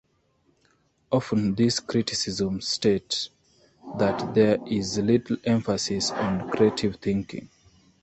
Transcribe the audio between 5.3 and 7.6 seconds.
emphasis on creative thinking.